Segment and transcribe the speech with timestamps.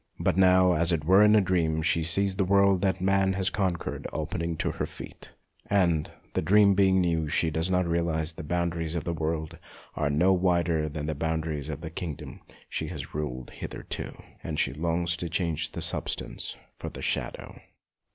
[0.19, 3.51] But now, as it were in a dream, she sees the world that man has
[3.51, 5.33] conquered opening to her feet,
[5.69, 9.03] and, the dream being new, she does 148 MONOLOGUES not realize that the boundaries of
[9.03, 9.59] that world
[9.95, 14.57] are no wider than the boundaries of the kingdom that she has ruled hitherto; and
[14.57, 17.61] she longs to change the substance for the shadow.